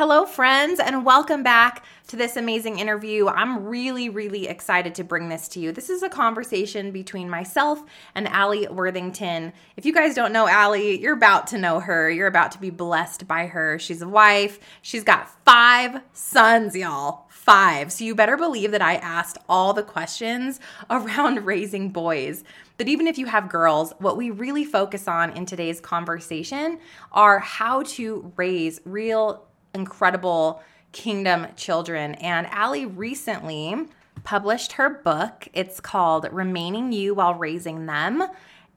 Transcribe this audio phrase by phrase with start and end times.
[0.00, 3.28] Hello, friends, and welcome back to this amazing interview.
[3.28, 5.72] I'm really, really excited to bring this to you.
[5.72, 7.82] This is a conversation between myself
[8.14, 9.52] and Alli Worthington.
[9.76, 12.08] If you guys don't know Alli, you're about to know her.
[12.10, 13.78] You're about to be blessed by her.
[13.78, 17.26] She's a wife, she's got five sons, y'all.
[17.28, 17.92] Five.
[17.92, 20.60] So you better believe that I asked all the questions
[20.90, 22.42] around raising boys.
[22.78, 26.78] But even if you have girls, what we really focus on in today's conversation
[27.12, 30.62] are how to raise real incredible
[30.92, 32.14] kingdom children.
[32.16, 33.86] And Alli recently
[34.24, 35.48] published her book.
[35.52, 38.24] It's called Remaining You While Raising Them.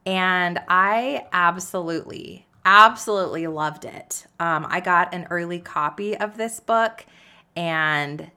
[0.06, 4.26] And I absolutely, absolutely loved it.
[4.38, 7.04] Um, I got an early copy of this book.
[7.56, 8.30] And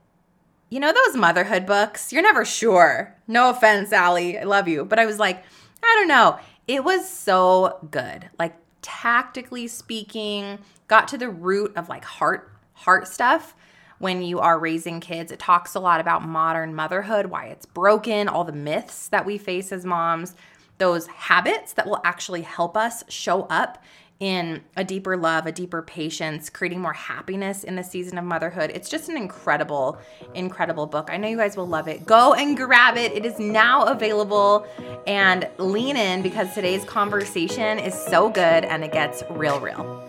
[0.70, 3.16] you know, those motherhood books, you're never sure.
[3.28, 4.38] No offense, Alli.
[4.38, 4.84] I love you.
[4.84, 5.44] But I was like,
[5.82, 6.40] I don't know.
[6.68, 8.30] It was so good.
[8.38, 8.56] Like,
[8.88, 13.54] tactically speaking, got to the root of like heart heart stuff
[14.00, 15.30] when you are raising kids.
[15.30, 19.38] It talks a lot about modern motherhood, why it's broken, all the myths that we
[19.38, 20.36] face as moms,
[20.78, 23.84] those habits that will actually help us show up
[24.20, 28.72] in a deeper love, a deeper patience, creating more happiness in the season of motherhood.
[28.74, 30.00] It's just an incredible,
[30.34, 31.10] incredible book.
[31.12, 32.06] I know you guys will love it.
[32.06, 33.12] Go and grab it.
[33.12, 34.68] It is now available
[35.06, 40.04] and lean in because today's conversation is so good and it gets real, real.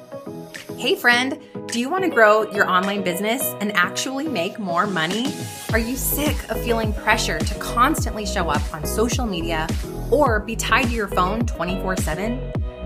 [0.78, 5.26] Hey, friend, do you want to grow your online business and actually make more money?
[5.72, 9.66] Are you sick of feeling pressure to constantly show up on social media
[10.10, 12.57] or be tied to your phone 24 7?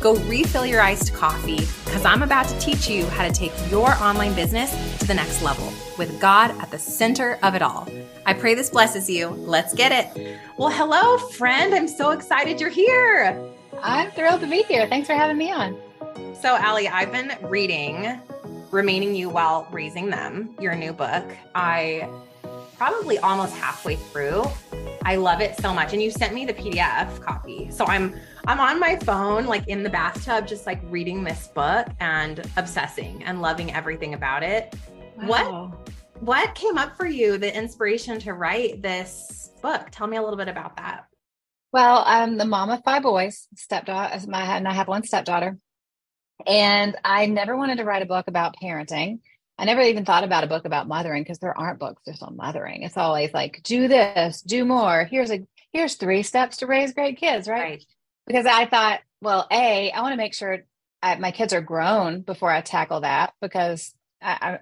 [0.00, 3.90] Go refill your iced coffee because I'm about to teach you how to take your
[3.96, 7.86] online business to the next level with God at the center of it all.
[8.24, 9.28] I pray this blesses you.
[9.28, 10.38] Let's get it.
[10.56, 11.74] Well, hello, friend.
[11.74, 13.38] I'm so excited you're here.
[13.82, 14.86] I'm thrilled to be here.
[14.86, 15.78] Thanks for having me on.
[16.40, 18.18] So, Alli, I've been reading
[18.70, 21.24] Remaining You While Raising Them, your new book.
[21.54, 22.08] I
[22.78, 24.44] probably almost halfway through.
[25.04, 25.92] I love it so much.
[25.92, 27.70] And you sent me the PDF copy.
[27.70, 28.14] So I'm
[28.46, 33.22] I'm on my phone, like in the bathtub, just like reading this book and obsessing
[33.24, 34.74] and loving everything about it.
[35.16, 35.72] Wow.
[35.72, 35.90] What
[36.20, 39.88] what came up for you, the inspiration to write this book?
[39.90, 41.06] Tell me a little bit about that.
[41.72, 45.56] Well, I'm the mom of five boys, stepdaughter, and I have one stepdaughter.
[46.46, 49.20] And I never wanted to write a book about parenting.
[49.58, 52.36] I never even thought about a book about mothering because there aren't books just on
[52.36, 52.82] mothering.
[52.82, 55.04] It's always like, do this, do more.
[55.04, 57.60] Here's a here's three steps to raise great kids, right?
[57.60, 57.84] right.
[58.30, 60.64] Because I thought, well, a, I want to make sure
[61.02, 63.92] I, my kids are grown before I tackle that because
[64.22, 64.58] I, I,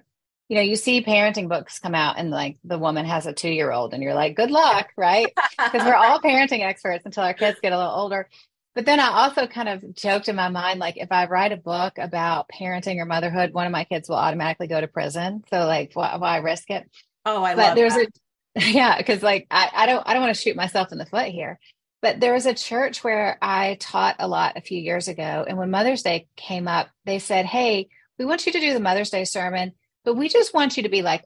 [0.47, 3.51] you know, you see parenting books come out and like the woman has a two
[3.51, 5.27] year old and you're like, good luck, right?
[5.59, 8.27] Because we're all parenting experts until our kids get a little older.
[8.73, 11.57] But then I also kind of joked in my mind, like if I write a
[11.57, 15.43] book about parenting or motherhood, one of my kids will automatically go to prison.
[15.51, 16.89] So like, why, why risk it?
[17.25, 18.07] Oh, I but love there's that.
[18.07, 18.09] a
[18.71, 21.27] yeah, because like I, I don't I don't want to shoot myself in the foot
[21.27, 21.59] here.
[22.01, 25.57] But there was a church where I taught a lot a few years ago, and
[25.57, 29.09] when Mother's Day came up, they said, "Hey, we want you to do the Mother's
[29.09, 29.73] Day sermon,
[30.05, 31.25] but we just want you to be like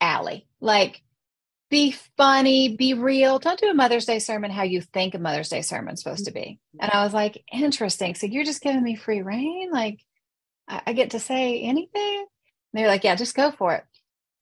[0.00, 1.02] Alli, like
[1.70, 3.38] be funny, be real.
[3.38, 6.24] Don't do a Mother's Day sermon how you think a Mother's Day sermon is supposed
[6.24, 6.40] to be.
[6.40, 6.78] Mm-hmm.
[6.80, 8.14] And I was like, interesting.
[8.14, 9.70] So you're just giving me free reign?
[9.70, 10.00] Like
[10.66, 12.26] I, I get to say anything?
[12.72, 13.84] And they're like, yeah, just go for it.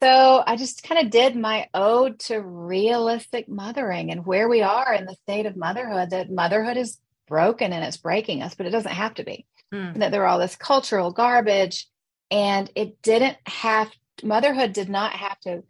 [0.02, 4.92] So I just kind of did my ode to realistic mothering and where we are
[4.92, 8.70] in the state of motherhood, that motherhood is broken and it's breaking us, but it
[8.70, 9.46] doesn't have to be.
[9.72, 9.98] Mm.
[9.98, 11.88] That there are all this cultural garbage
[12.30, 13.90] and it didn't have
[14.22, 15.62] motherhood did not have to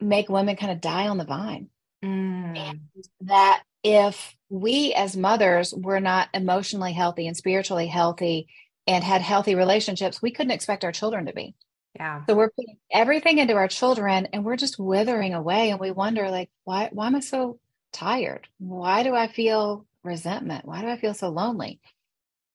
[0.00, 1.68] make women kind of die on the vine.
[2.04, 2.78] Mm.
[3.22, 8.46] that if we as mothers were not emotionally healthy and spiritually healthy
[8.86, 11.54] and had healthy relationships, we couldn't expect our children to be.
[11.94, 12.22] Yeah.
[12.28, 16.30] So we're putting everything into our children and we're just withering away and we wonder
[16.30, 17.58] like why why am I so
[17.92, 18.46] tired?
[18.58, 20.64] Why do I feel resentment?
[20.64, 21.80] Why do I feel so lonely?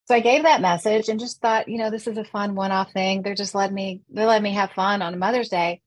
[0.05, 2.91] So I gave that message and just thought, you know, this is a fun one-off
[2.91, 3.21] thing.
[3.21, 5.81] They're just letting me they let me have fun on Mother's Day.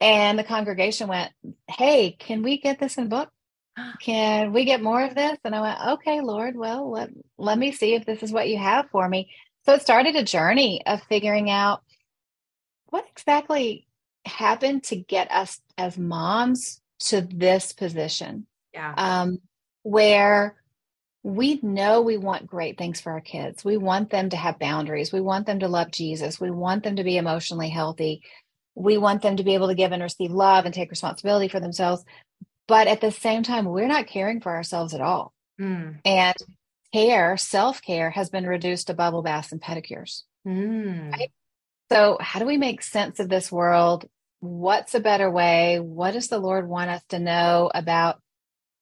[0.00, 1.32] And the congregation went,
[1.68, 3.30] Hey, can we get this in book?
[4.02, 5.38] Can we get more of this?
[5.44, 8.58] And I went, Okay, Lord, well, let, let me see if this is what you
[8.58, 9.30] have for me.
[9.64, 11.82] So it started a journey of figuring out
[12.92, 13.86] what exactly
[14.26, 18.46] happened to get us as moms to this position.
[18.74, 18.94] Yeah.
[18.96, 19.38] Um,
[19.82, 20.56] where
[21.22, 23.64] we know we want great things for our kids.
[23.64, 25.10] We want them to have boundaries.
[25.10, 26.38] We want them to love Jesus.
[26.38, 28.22] We want them to be emotionally healthy.
[28.74, 31.60] We want them to be able to give and receive love and take responsibility for
[31.60, 32.04] themselves.
[32.68, 35.32] But at the same time, we're not caring for ourselves at all.
[35.58, 36.00] Mm.
[36.04, 36.36] And
[36.92, 40.24] care, self care, has been reduced to bubble baths and pedicures.
[40.46, 41.12] Mm.
[41.12, 41.30] Right?
[41.92, 44.06] So, how do we make sense of this world?
[44.40, 45.78] What's a better way?
[45.80, 48.20] What does the Lord want us to know about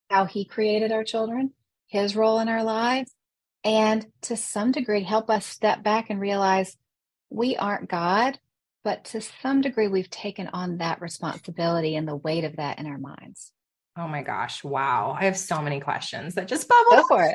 [0.09, 1.53] how He created our children?
[1.91, 3.13] his role in our lives,
[3.65, 6.77] and to some degree help us step back and realize
[7.29, 8.39] we aren't God,
[8.85, 12.87] but to some degree we've taken on that responsibility and the weight of that in
[12.87, 13.53] our minds.
[13.99, 14.63] Oh my gosh.
[14.63, 15.17] Wow.
[15.19, 17.03] I have so many questions that just bubble.
[17.03, 17.35] Go for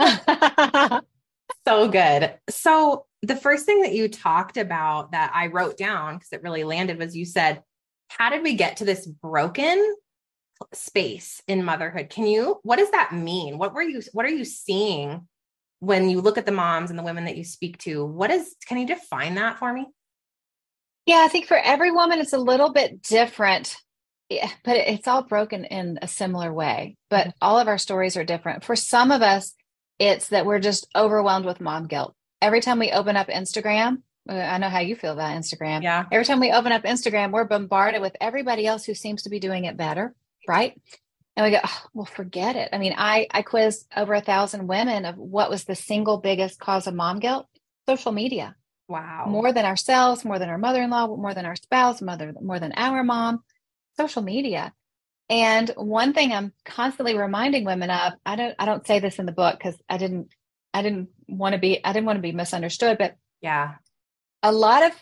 [0.00, 1.04] it.
[1.68, 2.34] so good.
[2.48, 6.64] So, the first thing that you talked about that I wrote down because it really
[6.64, 7.62] landed was you said,
[8.08, 9.94] How did we get to this broken
[10.72, 12.10] space in motherhood.
[12.10, 13.58] Can you what does that mean?
[13.58, 15.26] What were you what are you seeing
[15.80, 18.04] when you look at the moms and the women that you speak to?
[18.04, 19.86] What is can you define that for me?
[21.06, 23.76] Yeah, I think for every woman it's a little bit different.
[24.28, 26.96] Yeah, but it's all broken in a similar way.
[27.08, 27.38] But mm-hmm.
[27.42, 28.64] all of our stories are different.
[28.64, 29.54] For some of us,
[29.98, 32.14] it's that we're just overwhelmed with mom guilt.
[32.42, 35.82] Every time we open up Instagram, uh, I know how you feel about Instagram.
[35.82, 36.06] Yeah.
[36.10, 39.40] Every time we open up Instagram, we're bombarded with everybody else who seems to be
[39.40, 40.14] doing it better
[40.48, 40.80] right?
[41.36, 42.70] And we go, oh, well, forget it.
[42.72, 46.58] I mean, I I quizzed over a thousand women of what was the single biggest
[46.58, 47.46] cause of mom guilt.
[47.88, 48.56] Social media.
[48.88, 49.26] Wow.
[49.28, 53.04] More than ourselves, more than our mother-in-law, more than our spouse, mother, more than our
[53.04, 53.44] mom.
[53.96, 54.72] Social media.
[55.28, 59.26] And one thing I'm constantly reminding women of, I don't I don't say this in
[59.26, 60.28] the book because I didn't
[60.72, 63.74] I didn't want to be I didn't want to be misunderstood, but yeah.
[64.42, 64.92] A lot of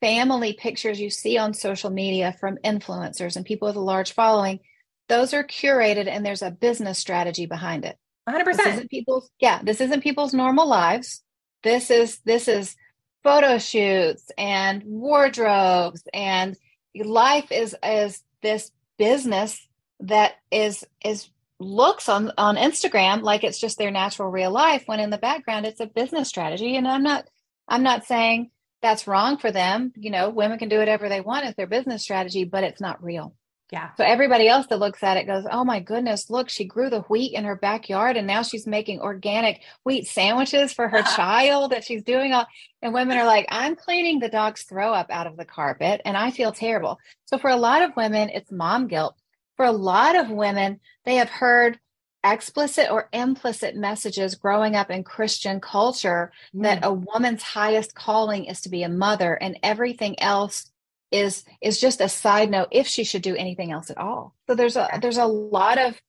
[0.00, 4.60] family pictures you see on social media from influencers and people with a large following,
[5.08, 7.96] those are curated and there's a business strategy behind it.
[8.28, 8.44] 100%.
[8.44, 11.22] This isn't people's yeah, this isn't people's normal lives.
[11.62, 12.76] This is this is
[13.22, 16.56] photo shoots and wardrobes and
[16.94, 19.66] life is is this business
[20.00, 25.00] that is is looks on on Instagram like it's just their natural real life when
[25.00, 27.26] in the background it's a business strategy and I'm not
[27.66, 28.50] I'm not saying
[28.82, 29.92] that's wrong for them.
[29.96, 33.02] You know, women can do whatever they want as their business strategy, but it's not
[33.02, 33.34] real.
[33.72, 33.90] Yeah.
[33.96, 37.00] So everybody else that looks at it goes, "Oh my goodness, look, she grew the
[37.02, 41.82] wheat in her backyard and now she's making organic wheat sandwiches for her child that
[41.82, 42.46] she's doing all."
[42.80, 46.16] And women are like, "I'm cleaning the dog's throw up out of the carpet and
[46.16, 49.16] I feel terrible." So for a lot of women, it's mom guilt.
[49.56, 51.78] For a lot of women, they have heard
[52.24, 56.62] explicit or implicit messages growing up in Christian culture mm.
[56.62, 60.70] that a woman's highest calling is to be a mother and everything else
[61.12, 64.34] is is just a side note if she should do anything else at all.
[64.48, 66.00] So there's a there's a lot of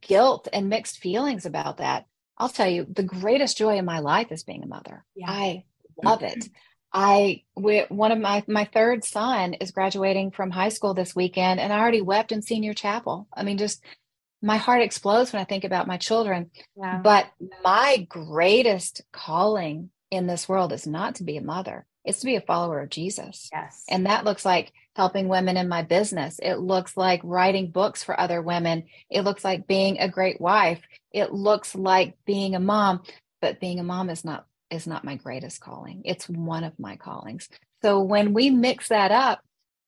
[0.00, 2.06] guilt and mixed feelings about that.
[2.38, 5.04] I'll tell you, the greatest joy in my life is being a mother.
[5.14, 5.30] Yeah.
[5.30, 5.64] I
[6.02, 6.48] love it.
[6.92, 11.60] I we, one of my my third son is graduating from high school this weekend,
[11.60, 13.26] and I already wept in senior chapel.
[13.32, 13.82] I mean, just
[14.42, 16.50] my heart explodes when I think about my children.
[16.76, 16.98] Yeah.
[16.98, 17.26] But
[17.62, 22.36] my greatest calling in this world is not to be a mother, it's to be
[22.36, 23.48] a follower of Jesus.
[23.52, 23.84] Yes.
[23.88, 26.38] And that looks like helping women in my business.
[26.42, 28.84] It looks like writing books for other women.
[29.08, 30.80] It looks like being a great wife.
[31.12, 33.02] It looks like being a mom,
[33.40, 36.02] but being a mom is not is not my greatest calling.
[36.04, 37.48] It's one of my callings.
[37.82, 39.40] So when we mix that up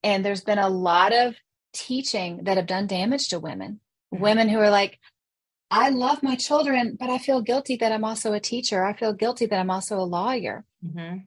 [0.02, 1.34] and there's been a lot of
[1.72, 3.80] teaching that have done damage to women
[4.20, 4.98] women who are like,
[5.70, 8.84] I love my children, but I feel guilty that I'm also a teacher.
[8.84, 10.64] I feel guilty that I'm also a lawyer.
[10.84, 11.18] Mm-hmm.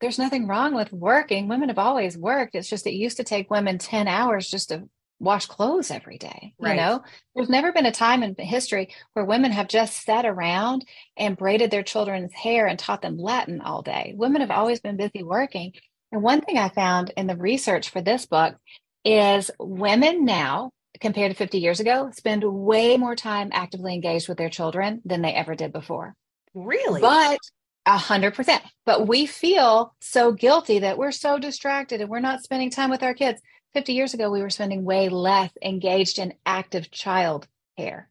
[0.00, 1.48] There's nothing wrong with working.
[1.48, 2.54] Women have always worked.
[2.54, 4.88] It's just it used to take women 10 hours just to
[5.20, 6.54] wash clothes every day.
[6.58, 6.72] Right.
[6.72, 7.02] You know,
[7.34, 10.84] there's never been a time in history where women have just sat around
[11.16, 14.14] and braided their children's hair and taught them Latin all day.
[14.16, 15.72] Women have always been busy working.
[16.12, 18.56] And one thing I found in the research for this book
[19.04, 20.70] is women now
[21.00, 25.22] compared to 50 years ago, spend way more time actively engaged with their children than
[25.22, 26.14] they ever did before.
[26.54, 27.00] Really?
[27.00, 27.38] But
[27.86, 28.62] a hundred percent.
[28.84, 33.02] But we feel so guilty that we're so distracted and we're not spending time with
[33.02, 33.40] our kids.
[33.74, 37.46] 50 years ago, we were spending way less engaged in active child
[37.76, 38.08] care.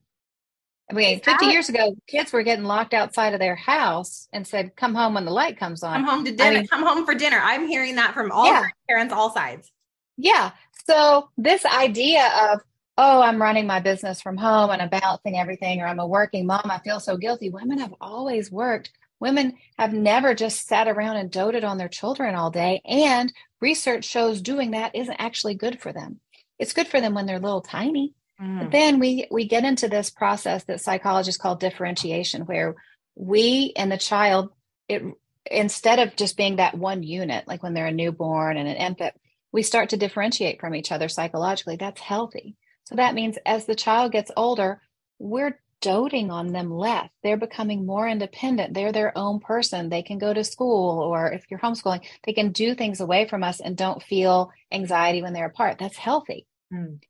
[0.89, 1.51] I mean, 50 that...
[1.51, 5.25] years ago, kids were getting locked outside of their house and said, come home when
[5.25, 5.95] the light comes on.
[5.95, 6.49] Come home to dinner.
[6.49, 7.39] I mean, come home for dinner.
[7.41, 8.63] I'm hearing that from all yeah.
[8.87, 9.69] parents, all sides.
[10.15, 10.51] Yeah.
[10.85, 12.61] So this idea of
[12.97, 16.47] oh, I'm running my business from home and I'm balancing everything, or I'm a working
[16.47, 17.49] mom, I feel so guilty.
[17.49, 18.91] Women have always worked.
[19.19, 22.81] Women have never just sat around and doted on their children all day.
[22.85, 26.19] And research shows doing that isn't actually good for them.
[26.59, 28.13] It's good for them when they're little tiny.
[28.41, 28.59] Mm.
[28.59, 32.75] But then we we get into this process that psychologists call differentiation, where
[33.15, 34.51] we and the child,
[34.87, 35.03] it
[35.49, 39.13] instead of just being that one unit, like when they're a newborn and an infant,
[39.51, 41.77] we start to differentiate from each other psychologically.
[41.77, 42.55] That's healthy.
[42.85, 44.81] So that means as the child gets older,
[45.19, 47.09] we're doting on them less.
[47.23, 48.73] They're becoming more independent.
[48.73, 49.89] They're their own person.
[49.89, 53.43] They can go to school, or if you're homeschooling, they can do things away from
[53.43, 55.77] us and don't feel anxiety when they're apart.
[55.79, 56.47] That's healthy.
[56.73, 57.01] Mm.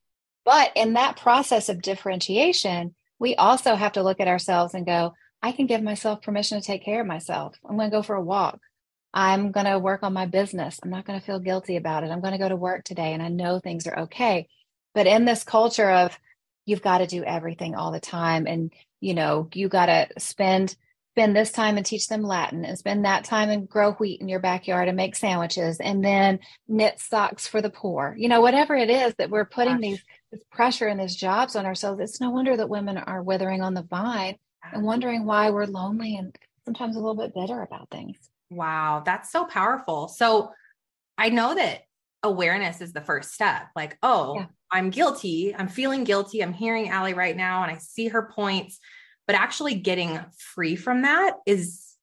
[0.45, 5.13] But in that process of differentiation, we also have to look at ourselves and go,
[5.41, 7.55] I can give myself permission to take care of myself.
[7.67, 8.59] I'm going to go for a walk.
[9.13, 10.79] I'm going to work on my business.
[10.83, 12.11] I'm not going to feel guilty about it.
[12.11, 14.47] I'm going to go to work today and I know things are okay.
[14.93, 16.17] But in this culture of
[16.67, 20.75] you've got to do everything all the time and you know you got to spend
[21.17, 24.29] spend this time and teach them latin and spend that time and grow wheat in
[24.29, 28.13] your backyard and make sandwiches and then knit socks for the poor.
[28.19, 29.99] You know whatever it is that we're putting these
[30.31, 33.73] this pressure and these jobs on ourselves it's no wonder that women are withering on
[33.73, 34.35] the vine
[34.71, 38.17] and wondering why we're lonely and sometimes a little bit bitter about things.
[38.51, 40.09] Wow that's so powerful.
[40.09, 40.51] So
[41.17, 41.81] i know that
[42.27, 44.45] awareness is the first step like oh yeah.
[44.71, 45.55] I'm guilty.
[45.55, 46.43] I'm feeling guilty.
[46.43, 48.79] I'm hearing Alli right now and I see her points,
[49.25, 51.95] but actually getting free from that is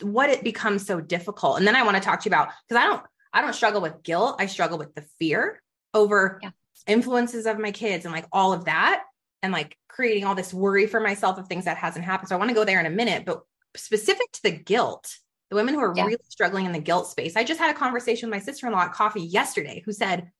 [0.00, 1.58] what it becomes so difficult.
[1.58, 3.80] And then I want to talk to you about because I don't I don't struggle
[3.80, 4.36] with guilt.
[4.38, 5.60] I struggle with the fear
[5.92, 6.50] over yeah.
[6.86, 9.02] influences of my kids and like all of that
[9.42, 12.28] and like creating all this worry for myself of things that hasn't happened.
[12.28, 13.42] So I want to go there in a minute, but
[13.76, 15.16] specific to the guilt,
[15.50, 16.06] the women who are yeah.
[16.06, 17.36] really struggling in the guilt space.
[17.36, 20.30] I just had a conversation with my sister-in-law at coffee yesterday who said,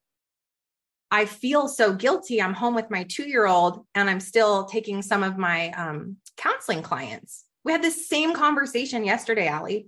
[1.10, 2.42] I feel so guilty.
[2.42, 6.16] I'm home with my two year old and I'm still taking some of my um,
[6.36, 7.44] counseling clients.
[7.64, 9.86] We had this same conversation yesterday, Alli.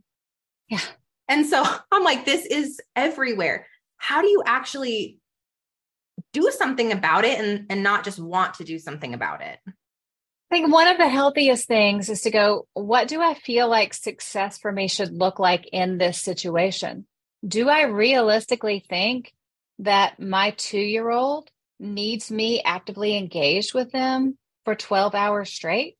[0.69, 0.81] Yeah.
[1.27, 3.67] And so I'm like, this is everywhere.
[3.97, 5.19] How do you actually
[6.33, 9.59] do something about it and, and not just want to do something about it?
[10.51, 13.93] I think one of the healthiest things is to go, what do I feel like
[13.93, 17.07] success for me should look like in this situation?
[17.47, 19.35] Do I realistically think
[19.81, 25.97] that my two year old needs me actively engaged with them for 12 hours straight.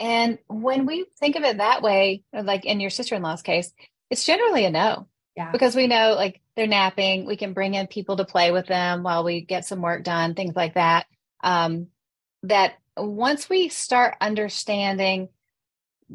[0.00, 3.72] And when we think of it that way, like in your sister in law's case,
[4.10, 5.08] it's generally a no.
[5.36, 5.50] Yeah.
[5.52, 9.02] Because we know like they're napping, we can bring in people to play with them
[9.02, 11.06] while we get some work done, things like that.
[11.42, 11.88] Um,
[12.42, 15.28] that once we start understanding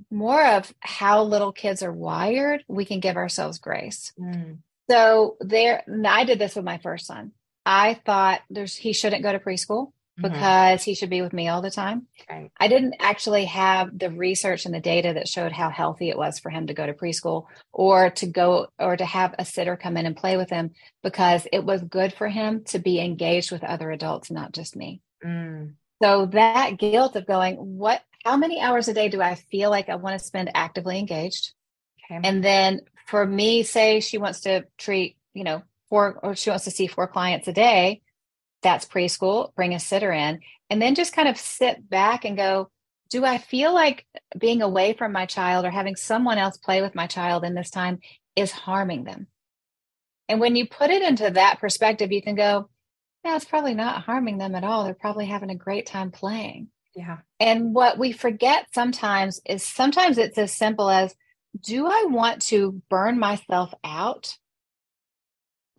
[0.10, 4.12] more of how little kids are wired, we can give ourselves grace.
[4.20, 4.60] Mm.
[4.90, 7.32] So there, I did this with my first son.
[7.66, 10.24] I thought there's he shouldn't go to preschool mm-hmm.
[10.24, 10.90] because mm-hmm.
[10.90, 12.08] he should be with me all the time.
[12.30, 12.52] Right.
[12.60, 16.40] I didn't actually have the research and the data that showed how healthy it was
[16.40, 19.96] for him to go to preschool or to go or to have a sitter come
[19.96, 20.72] in and play with him
[21.02, 25.02] because it was good for him to be engaged with other adults, not just me.
[25.24, 25.76] Mm.
[26.04, 29.88] So that guilt of going, what, how many hours a day do I feel like
[29.88, 31.54] I want to spend actively engaged?
[32.12, 32.20] Okay.
[32.28, 36.66] And then for me, say she wants to treat, you know, four or she wants
[36.66, 38.02] to see four clients a day,
[38.62, 42.70] that's preschool, bring a sitter in, and then just kind of sit back and go,
[43.10, 44.06] do I feel like
[44.38, 47.70] being away from my child or having someone else play with my child in this
[47.70, 48.00] time
[48.36, 49.28] is harming them?
[50.28, 52.68] And when you put it into that perspective, you can go,
[53.24, 54.84] yeah, it's probably not harming them at all.
[54.84, 56.68] They're probably having a great time playing.
[56.96, 57.20] Yeah.
[57.40, 61.16] And what we forget sometimes is sometimes it's as simple as
[61.60, 64.38] do I want to burn myself out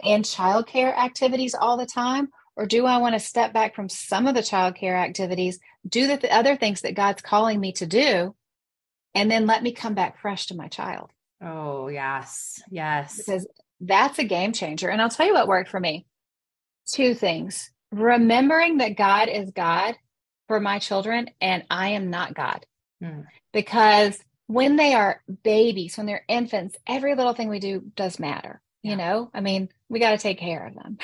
[0.02, 2.28] in childcare activities all the time?
[2.56, 6.16] Or do I want to step back from some of the childcare activities, do the,
[6.16, 8.36] the other things that God's calling me to do,
[9.12, 11.10] and then let me come back fresh to my child?
[11.42, 12.62] Oh, yes.
[12.70, 13.16] Yes.
[13.16, 13.48] Because
[13.80, 14.88] that's a game changer.
[14.88, 16.06] And I'll tell you what worked for me
[16.86, 19.94] two things remembering that God is God
[20.48, 22.66] for my children and I am not God.
[23.00, 23.20] Hmm.
[23.52, 28.60] Because when they are babies, when they're infants, every little thing we do does matter.
[28.82, 28.90] Yeah.
[28.90, 30.98] You know, I mean, we got to take care of them.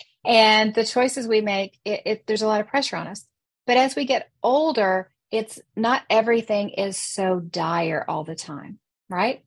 [0.24, 3.24] and the choices we make, it, it, there's a lot of pressure on us.
[3.66, 9.44] But as we get older, it's not everything is so dire all the time, right?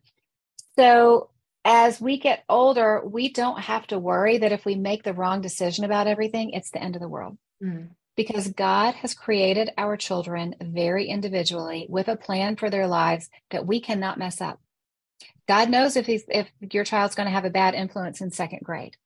[0.77, 1.28] So
[1.65, 5.41] as we get older, we don't have to worry that if we make the wrong
[5.41, 7.37] decision about everything, it's the end of the world.
[7.63, 7.89] Mm
[8.19, 13.65] because God has created our children very individually with a plan for their lives that
[13.65, 14.59] we cannot mess up.
[15.47, 18.59] God knows if he's if your child's going to have a bad influence in second
[18.61, 18.97] grade.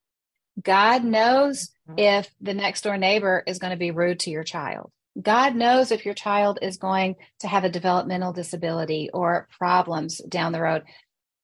[0.60, 2.00] God knows mm-hmm.
[2.00, 4.92] if the next door neighbor is going to be rude to your child.
[5.22, 10.54] God knows if your child is going to have a developmental disability or problems down
[10.54, 10.86] the road.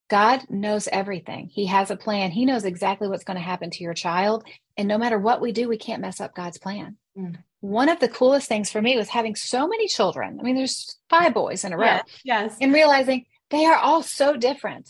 [0.09, 1.47] God knows everything.
[1.47, 2.31] He has a plan.
[2.31, 4.43] He knows exactly what's going to happen to your child.
[4.75, 6.97] And no matter what we do, we can't mess up God's plan.
[7.17, 7.37] Mm.
[7.59, 10.39] one of the coolest things for me was having so many children.
[10.39, 11.85] I mean, there's five boys in a row.
[11.85, 12.03] Yes.
[12.23, 12.57] yes.
[12.61, 14.89] And realizing they are all so different.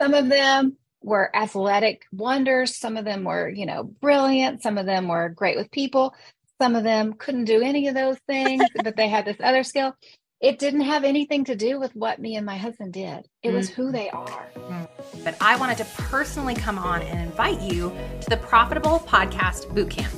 [0.00, 2.76] Some of them were athletic wonders.
[2.76, 4.62] Some of them were, you know, brilliant.
[4.62, 6.14] Some of them were great with people.
[6.60, 9.94] Some of them couldn't do any of those things, but they had this other skill.
[10.40, 13.28] It didn't have anything to do with what me and my husband did.
[13.42, 13.92] It was who mm-hmm.
[13.92, 14.48] they are.
[14.56, 14.88] Mm.
[15.22, 20.16] But I wanted to personally come on and invite you to the Profitable Podcast Bootcamp.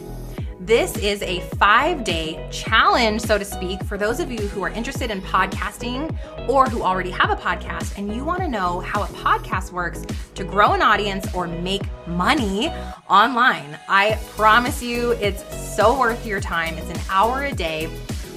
[0.60, 4.68] This is a five day challenge, so to speak, for those of you who are
[4.68, 6.16] interested in podcasting
[6.48, 10.06] or who already have a podcast and you want to know how a podcast works
[10.36, 12.68] to grow an audience or make money
[13.10, 13.76] online.
[13.88, 15.42] I promise you it's
[15.74, 16.78] so worth your time.
[16.78, 17.90] It's an hour a day,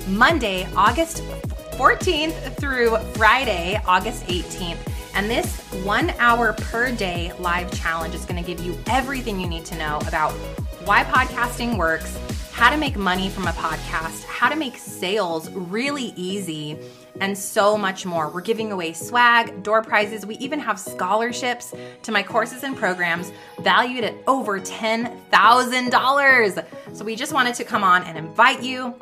[0.07, 1.21] Monday, August
[1.75, 4.77] 14th through Friday, August 18th.
[5.13, 9.65] And this one hour per day live challenge is to give you everything you need
[9.65, 10.31] to know about
[10.85, 12.17] why podcasting works,
[12.53, 16.77] how to make money from a podcast, how to make sales really easy,
[17.19, 18.29] and so much more.
[18.29, 20.25] We're giving away swag, door prizes.
[20.25, 26.65] We even have scholarships to my courses and programs valued at over $10,000.
[26.93, 28.95] So we just wanted to come on and invite you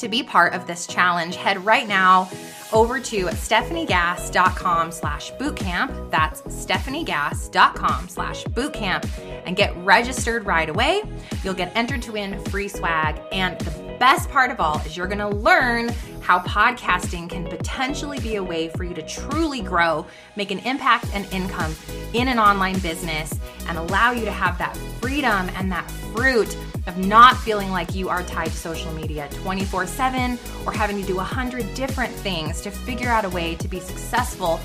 [0.00, 1.36] to be part of this challenge.
[1.36, 2.30] Head right now
[2.72, 6.10] over to stefaniegass.com slash bootcamp.
[6.10, 9.08] That's stefaniegass.com slash bootcamp
[9.46, 11.02] and get registered right away.
[11.42, 13.20] You'll get entered to win free swag.
[13.32, 15.90] And the best part of all is you're to learn
[16.22, 21.06] how podcasting can potentially be a way for you to truly grow, make an impact
[21.12, 21.76] and income
[22.14, 23.38] in an online business,
[23.68, 28.08] and allow you to have that freedom and that fruit of not feeling like you
[28.08, 32.62] are tied to social media 24 7 or having to do a hundred different things
[32.62, 34.56] to figure out a way to be successful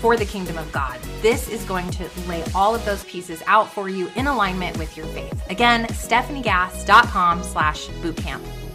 [0.00, 1.00] for the kingdom of God.
[1.22, 4.96] This is going to lay all of those pieces out for you in alignment with
[4.96, 5.50] your faith.
[5.50, 8.65] Again, stefaniegass.com slash bootcamp.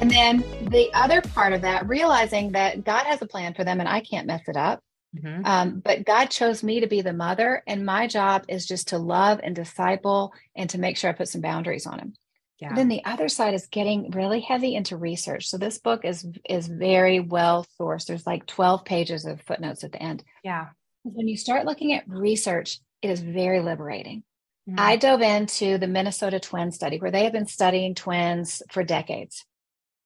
[0.00, 3.80] And then the other part of that, realizing that God has a plan for them
[3.80, 4.82] and I can't mess it up.
[5.16, 5.44] Mm-hmm.
[5.44, 8.98] Um, but God chose me to be the mother, and my job is just to
[8.98, 12.14] love and disciple and to make sure I put some boundaries on him.
[12.60, 12.74] Yeah.
[12.74, 15.46] Then the other side is getting really heavy into research.
[15.48, 18.06] So this book is is very well sourced.
[18.06, 20.24] There's like 12 pages of footnotes at the end.
[20.42, 20.68] Yeah.
[21.02, 24.22] When you start looking at research, it is very liberating.
[24.68, 24.80] Mm-hmm.
[24.80, 29.44] I dove into the Minnesota twin study where they have been studying twins for decades.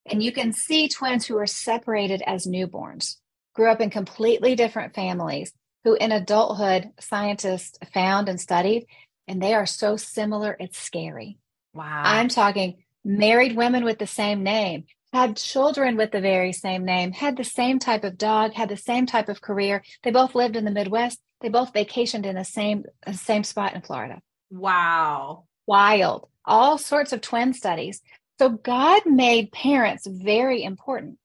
[0.05, 3.17] And you can see twins who are separated as newborns,
[3.53, 5.51] grew up in completely different families,
[5.83, 8.85] who in adulthood scientists found and studied,
[9.27, 11.37] and they are so similar, it's scary.
[11.73, 12.01] Wow.
[12.03, 17.11] I'm talking married women with the same name, had children with the very same name,
[17.11, 19.83] had the same type of dog, had the same type of career.
[20.03, 21.19] They both lived in the Midwest.
[21.41, 24.21] They both vacationed in the same the same spot in Florida.
[24.51, 25.45] Wow.
[25.65, 26.27] Wild.
[26.45, 28.01] All sorts of twin studies.
[28.39, 31.17] So God made parents very important,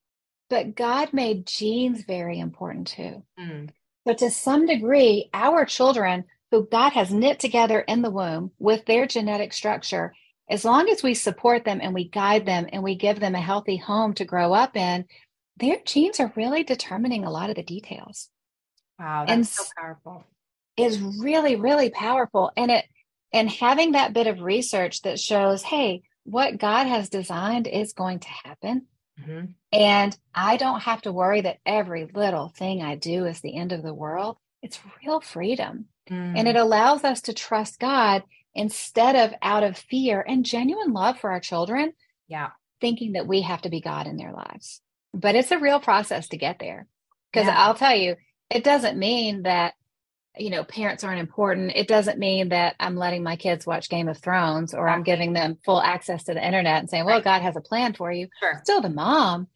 [0.51, 3.23] but God made genes very important too.
[3.39, 3.71] Mm.
[4.07, 8.85] So to some degree, our children who God has knit together in the womb with
[8.87, 10.13] their genetic structure,
[10.51, 13.41] as long as we support them and we guide them and we give them a
[13.41, 15.05] healthy home to grow up in,
[15.57, 18.29] their genes are really determining a lot of the details.
[18.99, 20.25] Wow, that's and so powerful.
[20.77, 22.51] Is really, really powerful.
[22.57, 22.85] And it
[23.33, 28.21] and having that bit of research that shows, hey, what God has designed is going
[28.21, 28.87] to happen.
[29.21, 29.53] Mm-hmm.
[29.73, 33.73] And I don't have to worry that every little thing I do is the end
[33.73, 34.39] of the world.
[34.63, 35.87] It's real freedom.
[36.11, 36.39] Mm.
[36.39, 41.19] And it allows us to trust God instead of out of fear and genuine love
[41.19, 41.93] for our children.
[42.29, 42.51] Yeah.
[42.81, 44.81] Thinking that we have to be God in their lives.
[45.13, 46.87] But it's a real process to get there.
[47.33, 47.57] Because yeah.
[47.59, 48.17] I'll tell you,
[48.51, 49.75] it doesn't mean that
[50.37, 54.09] you know parents aren't important it doesn't mean that i'm letting my kids watch game
[54.09, 57.25] of thrones or i'm giving them full access to the internet and saying well right.
[57.25, 58.61] god has a plan for you sure.
[58.63, 59.47] still the mom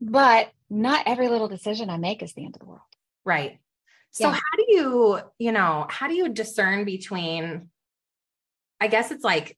[0.00, 2.80] but not every little decision i make is the end of the world
[3.24, 3.58] right
[4.10, 4.34] so yeah.
[4.34, 7.70] how do you you know how do you discern between
[8.80, 9.56] i guess it's like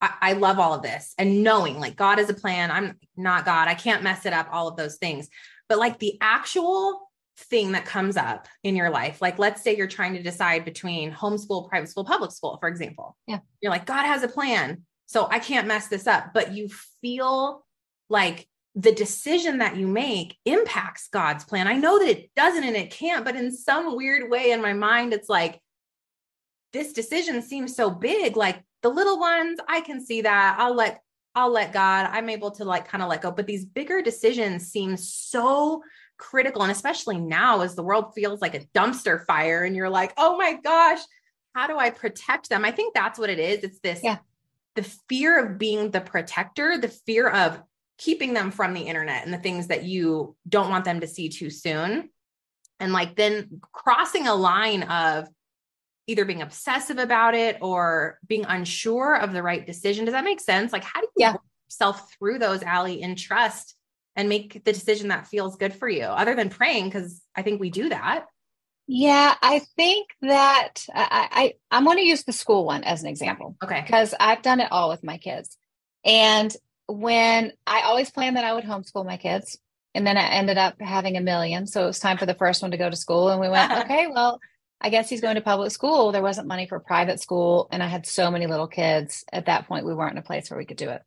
[0.00, 3.44] I, I love all of this and knowing like god is a plan i'm not
[3.44, 5.28] god i can't mess it up all of those things
[5.68, 9.20] but like the actual thing that comes up in your life.
[9.20, 13.16] Like let's say you're trying to decide between homeschool private school public school for example.
[13.26, 13.40] Yeah.
[13.60, 16.32] You're like god has a plan so i can't mess this up.
[16.32, 16.68] But you
[17.00, 17.64] feel
[18.08, 21.66] like the decision that you make impacts god's plan.
[21.66, 24.72] I know that it doesn't and it can't but in some weird way in my
[24.72, 25.60] mind it's like
[26.72, 30.56] this decision seems so big like the little ones i can see that.
[30.58, 31.00] I'll let
[31.34, 33.32] i'll let god i'm able to like kind of let go.
[33.32, 35.82] But these bigger decisions seem so
[36.16, 36.62] critical.
[36.62, 40.36] And especially now, as the world feels like a dumpster fire, and you're like, oh
[40.36, 41.00] my gosh,
[41.54, 42.64] how do I protect them?
[42.64, 43.64] I think that's what it is.
[43.64, 44.18] It's this yeah.
[44.74, 47.60] the fear of being the protector, the fear of
[47.96, 51.28] keeping them from the internet and the things that you don't want them to see
[51.28, 52.10] too soon.
[52.80, 55.28] And like then crossing a line of
[56.06, 60.04] either being obsessive about it or being unsure of the right decision.
[60.04, 60.72] Does that make sense?
[60.72, 61.36] Like, how do you yeah.
[61.66, 63.76] yourself through those, Alli in trust
[64.16, 66.86] and make the decision that feels good for you, other than praying?
[66.86, 68.26] Because I think we do that.
[68.86, 73.08] Yeah, I think that I, I I'm going to use the school one as an
[73.08, 73.56] example.
[73.62, 73.80] Okay.
[73.80, 75.56] Because I've done it all with my kids.
[76.04, 76.54] And
[76.86, 79.58] when I always planned that I would homeschool my kids,
[79.94, 81.66] and then I ended up having a million.
[81.66, 83.28] So it was time for the first one to go to school.
[83.28, 84.40] And we went, okay, well,
[84.80, 86.12] I guess he's going to public school.
[86.12, 87.68] There wasn't money for private school.
[87.70, 89.24] And I had so many little kids.
[89.32, 91.02] At that point, we weren't in a place where we could do it.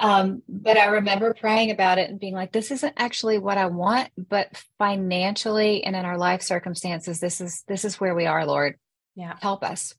[0.00, 3.66] Um, but I remember praying about it and being like, this isn't actually what I
[3.66, 8.46] want, but financially and in our life circumstances, this is this is where we are,
[8.46, 8.78] Lord.
[9.14, 9.36] Yeah.
[9.40, 9.94] Help us.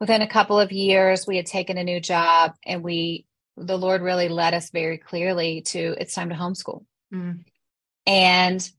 [0.00, 4.02] Within a couple of years, we had taken a new job and we the Lord
[4.02, 6.84] really led us very clearly to it's time to homeschool.
[7.14, 7.44] Mm.
[8.06, 8.70] And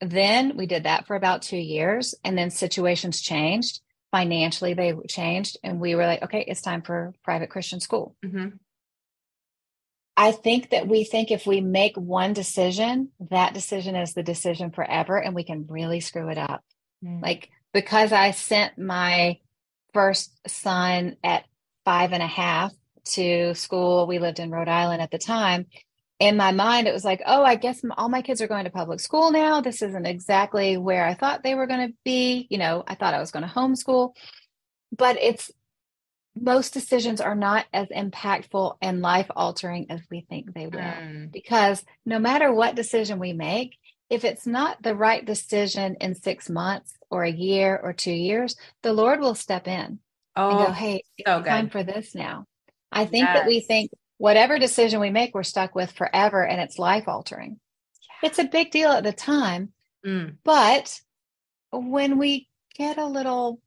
[0.00, 2.16] then we did that for about two years.
[2.24, 3.80] And then situations changed.
[4.10, 5.58] Financially, they changed.
[5.62, 8.16] And we were like, okay, it's time for private Christian school.
[8.24, 8.56] Mm-hmm.
[10.20, 14.70] I think that we think if we make one decision, that decision is the decision
[14.70, 16.62] forever and we can really screw it up.
[17.02, 17.22] Mm.
[17.22, 19.38] Like because I sent my
[19.94, 21.46] first son at
[21.86, 22.70] five and a half
[23.14, 25.64] to school, we lived in Rhode Island at the time.
[26.18, 28.70] In my mind, it was like, oh, I guess all my kids are going to
[28.70, 29.62] public school now.
[29.62, 32.46] This isn't exactly where I thought they were going to be.
[32.50, 34.12] You know, I thought I was going to homeschool,
[34.94, 35.50] but it's
[36.34, 40.80] most decisions are not as impactful and life altering as we think they will.
[40.80, 41.32] Mm.
[41.32, 43.76] Because no matter what decision we make,
[44.08, 48.56] if it's not the right decision in six months or a year or two years,
[48.82, 49.98] the Lord will step in
[50.36, 52.44] oh, and go, oh, Hey, so it's time for this now.
[52.92, 53.38] I think yes.
[53.38, 57.60] that we think whatever decision we make, we're stuck with forever and it's life altering.
[58.22, 58.28] Yeah.
[58.28, 59.72] It's a big deal at the time.
[60.04, 60.36] Mm.
[60.44, 61.00] But
[61.72, 63.60] when we get a little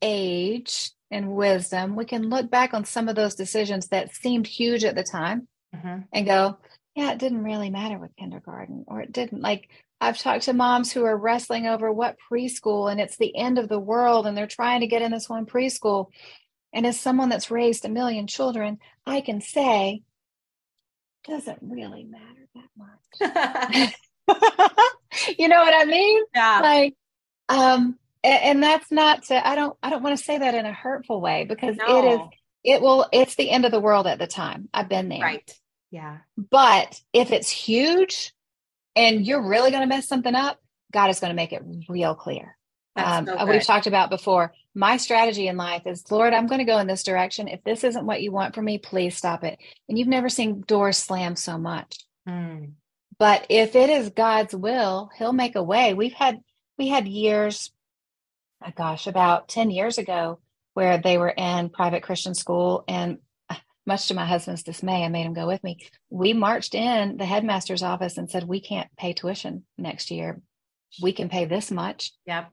[0.00, 4.84] age and wisdom, we can look back on some of those decisions that seemed huge
[4.84, 6.02] at the time mm-hmm.
[6.12, 6.58] and go,
[6.94, 9.42] yeah, it didn't really matter with kindergarten, or it didn't.
[9.42, 9.68] Like,
[10.00, 13.68] I've talked to moms who are wrestling over what preschool and it's the end of
[13.68, 16.06] the world and they're trying to get in this one preschool.
[16.72, 20.02] And as someone that's raised a million children, I can say,
[21.24, 23.94] doesn't really matter that much.
[25.38, 26.22] you know what I mean?
[26.34, 26.60] Yeah.
[26.62, 26.94] Like,
[27.48, 30.72] um, and that's not to i don't i don't want to say that in a
[30.72, 31.98] hurtful way because no.
[31.98, 32.20] it is
[32.64, 34.68] it will it's the end of the world at the time.
[34.72, 35.20] I've been there.
[35.20, 35.50] Right.
[35.90, 36.18] Yeah.
[36.36, 38.32] But if it's huge
[38.94, 40.58] and you're really going to mess something up
[40.92, 42.56] god is going to make it real clear.
[42.96, 46.64] Um, so we've talked about before my strategy in life is lord i'm going to
[46.64, 47.48] go in this direction.
[47.48, 49.58] If this isn't what you want for me please stop it.
[49.88, 51.96] And you've never seen doors slam so much.
[52.28, 52.72] Mm.
[53.18, 55.94] but if it is god's will he'll make a way.
[55.94, 56.40] We've had
[56.76, 57.70] we had years
[58.64, 60.40] oh gosh, about 10 years ago,
[60.74, 62.84] where they were in private Christian school.
[62.88, 63.18] And
[63.48, 65.78] uh, much to my husband's dismay, I made him go with me.
[66.08, 70.40] We marched in the headmaster's office and said, We can't pay tuition next year.
[71.02, 72.12] We can pay this much.
[72.26, 72.50] Yep.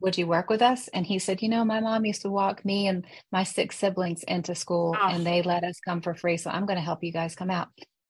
[0.00, 0.88] Would you work with us?
[0.88, 4.22] And he said, You know, my mom used to walk me and my six siblings
[4.22, 5.08] into school oh.
[5.08, 6.36] and they let us come for free.
[6.36, 7.68] So I'm going to help you guys come out.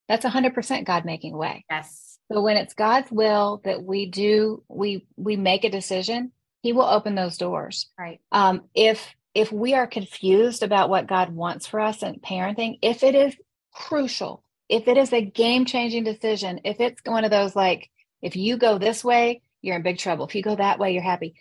[0.08, 1.64] That's 100% God making way.
[1.70, 2.18] Yes.
[2.30, 6.32] So when it's God's will that we do, we we make a decision,
[6.66, 7.86] he will open those doors.
[7.98, 8.20] Right.
[8.32, 13.02] Um, if if we are confused about what god wants for us in parenting if
[13.02, 13.36] it is
[13.70, 17.90] crucial if it is a game changing decision if it's one of those like
[18.22, 20.26] if you go this way you're in big trouble.
[20.26, 21.34] If you go that way you're happy.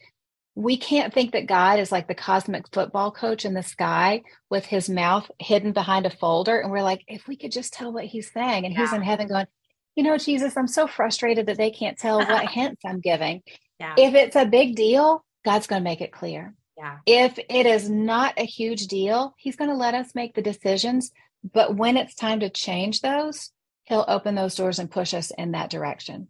[0.56, 4.66] We can't think that god is like the cosmic football coach in the sky with
[4.66, 8.06] his mouth hidden behind a folder and we're like if we could just tell what
[8.06, 8.82] he's saying and yeah.
[8.82, 9.48] he's in heaven going
[9.96, 13.42] you know jesus i'm so frustrated that they can't tell what hints i'm giving
[13.80, 13.96] yeah.
[13.98, 16.54] If it's a big deal, God's going to make it clear.
[16.78, 16.98] Yeah.
[17.06, 21.12] If it is not a huge deal, He's going to let us make the decisions.
[21.54, 23.52] But when it's time to change those,
[23.86, 26.30] He'll open those doors and push us in that direction.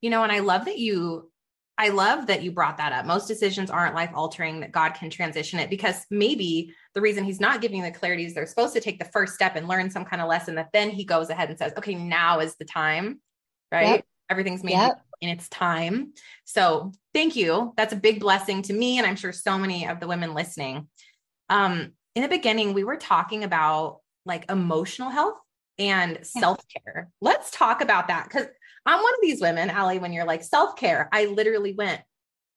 [0.00, 1.30] You know, and I love that you
[1.78, 3.04] I love that you brought that up.
[3.04, 7.40] Most decisions aren't life altering, that God can transition it because maybe the reason he's
[7.40, 10.04] not giving the clarity is they're supposed to take the first step and learn some
[10.04, 13.20] kind of lesson that then he goes ahead and says, okay, now is the time,
[13.70, 13.96] right?
[13.96, 14.04] Yep.
[14.30, 16.12] Everything's made yep in its time.
[16.44, 17.72] So thank you.
[17.76, 18.98] That's a big blessing to me.
[18.98, 20.88] And I'm sure so many of the women listening.
[21.48, 25.36] Um, in the beginning, we were talking about like emotional health
[25.78, 27.10] and self care.
[27.20, 28.46] Let's talk about that because
[28.86, 32.00] I'm one of these women, Alli, when you're like self care, I literally went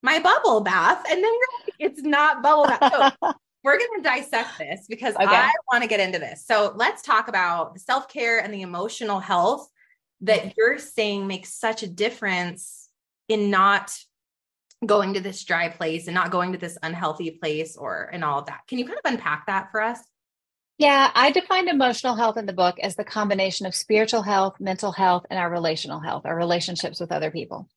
[0.02, 3.16] my bubble bath and then you're like, it's not bubble bath.
[3.22, 5.26] So we're going to dissect this because okay.
[5.26, 6.46] I want to get into this.
[6.46, 9.68] So let's talk about the self care and the emotional health
[10.22, 12.90] that you're saying makes such a difference
[13.28, 13.94] in not
[14.86, 18.40] going to this dry place and not going to this unhealthy place or and all
[18.40, 18.62] of that.
[18.68, 20.00] Can you kind of unpack that for us?
[20.80, 24.94] Yeah, I defined emotional health in the book as the combination of spiritual health, mental
[24.94, 27.68] health, and our relational health, our relationships with other people.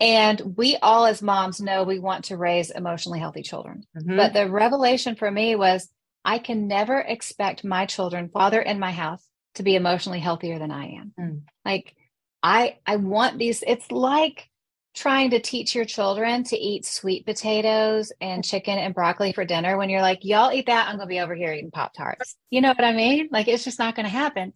[0.00, 3.84] And we all, as moms, know we want to raise emotionally healthy children.
[3.96, 4.16] Mm-hmm.
[4.16, 5.88] But the revelation for me was
[6.24, 9.24] I can never expect my children, father in my house,
[9.54, 11.12] to be emotionally healthier than I am.
[11.18, 11.42] Mm.
[11.64, 11.94] Like
[12.42, 14.48] I I want these it's like
[14.94, 19.78] trying to teach your children to eat sweet potatoes and chicken and broccoli for dinner
[19.78, 22.36] when you're like y'all eat that I'm going to be over here eating pop tarts.
[22.50, 23.28] You know what I mean?
[23.30, 24.52] Like it's just not going to happen.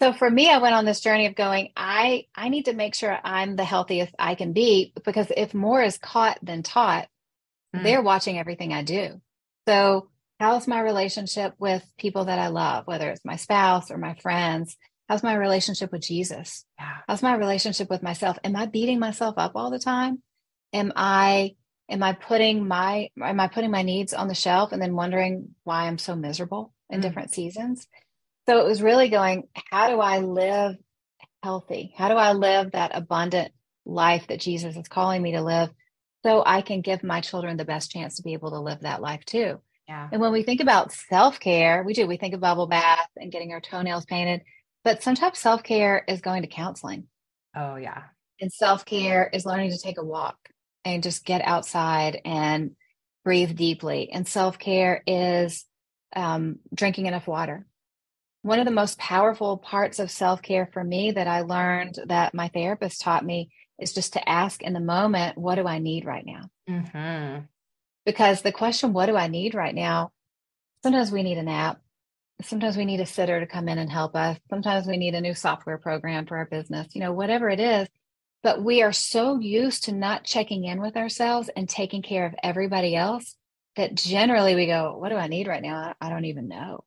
[0.00, 2.94] So for me I went on this journey of going I I need to make
[2.94, 7.08] sure I'm the healthiest I can be because if more is caught than taught
[7.74, 7.82] mm.
[7.82, 9.20] they're watching everything I do.
[9.66, 14.14] So how's my relationship with people that I love, whether it's my spouse or my
[14.14, 14.76] friends?
[15.08, 16.64] How's my relationship with Jesus?
[16.78, 16.96] Yeah.
[17.06, 18.38] How's my relationship with myself?
[18.42, 20.22] Am I beating myself up all the time?
[20.72, 21.54] Am I
[21.88, 25.54] am I putting my am I putting my needs on the shelf and then wondering
[25.64, 27.02] why I'm so miserable in mm.
[27.02, 27.86] different seasons?
[28.48, 30.76] So it was really going, how do I live
[31.42, 31.94] healthy?
[31.96, 33.52] How do I live that abundant
[33.84, 35.70] life that Jesus is calling me to live
[36.24, 39.00] so I can give my children the best chance to be able to live that
[39.00, 39.60] life too?
[39.88, 40.08] Yeah.
[40.10, 43.30] And when we think about self care, we do, we think of bubble bath and
[43.30, 44.42] getting our toenails painted,
[44.86, 47.08] but sometimes self care is going to counseling.
[47.56, 48.04] Oh, yeah.
[48.40, 50.36] And self care is learning to take a walk
[50.84, 52.76] and just get outside and
[53.24, 54.10] breathe deeply.
[54.12, 55.64] And self care is
[56.14, 57.66] um, drinking enough water.
[58.42, 62.32] One of the most powerful parts of self care for me that I learned that
[62.32, 66.04] my therapist taught me is just to ask in the moment, what do I need
[66.04, 66.48] right now?
[66.70, 67.46] Mm-hmm
[68.06, 70.12] because the question, what do I need right now?
[70.82, 71.80] Sometimes we need a nap.
[72.42, 74.38] Sometimes we need a sitter to come in and help us.
[74.50, 77.88] Sometimes we need a new software program for our business, you know, whatever it is.
[78.42, 82.34] But we are so used to not checking in with ourselves and taking care of
[82.42, 83.36] everybody else
[83.76, 85.94] that generally we go, What do I need right now?
[86.00, 86.84] I don't even know.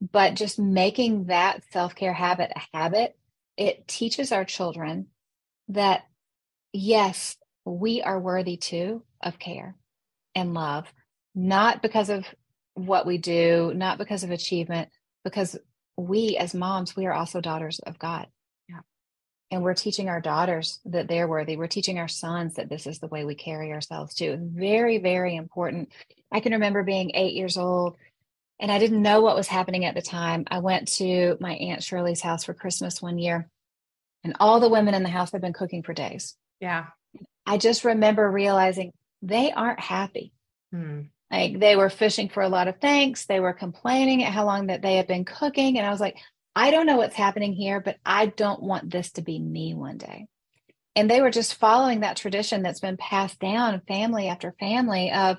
[0.00, 3.16] But just making that self care habit a habit,
[3.56, 5.06] it teaches our children
[5.68, 6.02] that
[6.72, 9.76] yes, we are worthy too of care
[10.34, 10.92] and love,
[11.34, 12.26] not because of
[12.74, 14.88] what we do, not because of achievement,
[15.24, 15.56] because
[15.96, 18.26] we as moms, we are also daughters of God.
[18.68, 18.80] Yeah.
[19.50, 21.56] And we're teaching our daughters that they're worthy.
[21.56, 24.36] We're teaching our sons that this is the way we carry ourselves too.
[24.40, 25.92] Very, very important.
[26.32, 27.96] I can remember being eight years old
[28.60, 30.44] and I didn't know what was happening at the time.
[30.50, 33.48] I went to my Aunt Shirley's house for Christmas one year,
[34.22, 36.36] and all the women in the house had been cooking for days.
[36.60, 36.86] Yeah.
[37.44, 40.32] I just remember realizing they aren't happy.
[40.72, 41.02] Hmm.
[41.30, 43.26] Like they were fishing for a lot of thanks.
[43.26, 45.78] They were complaining at how long that they had been cooking.
[45.78, 46.16] And I was like,
[46.54, 49.98] I don't know what's happening here, but I don't want this to be me one
[49.98, 50.26] day.
[50.96, 55.38] And they were just following that tradition that's been passed down family after family of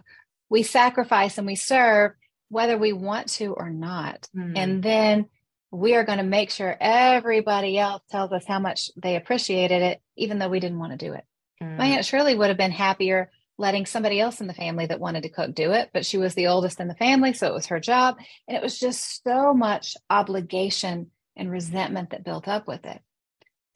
[0.50, 2.12] we sacrifice and we serve
[2.50, 4.28] whether we want to or not.
[4.34, 4.54] Hmm.
[4.56, 5.26] And then
[5.72, 10.02] we are going to make sure everybody else tells us how much they appreciated it,
[10.16, 11.24] even though we didn't want to do it.
[11.62, 11.78] Mm.
[11.78, 15.24] My Aunt Shirley would have been happier letting somebody else in the family that wanted
[15.24, 17.68] to cook do it, but she was the oldest in the family, so it was
[17.68, 18.18] her job.
[18.48, 23.02] And it was just so much obligation and resentment that built up with it.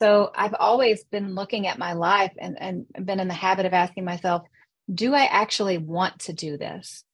[0.02, 3.74] So I've always been looking at my life and, and been in the habit of
[3.74, 4.42] asking myself,
[4.92, 7.04] do I actually want to do this?